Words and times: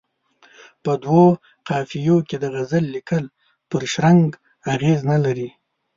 په 0.83 0.91
دوو 1.03 1.25
قافیو 1.67 2.17
کې 2.27 2.35
د 2.39 2.45
غزل 2.55 2.85
لیکل 2.95 3.23
پر 3.69 3.81
شرنګ 3.93 4.27
اغېز 4.73 4.99
نه 5.11 5.17
لري. 5.25 5.49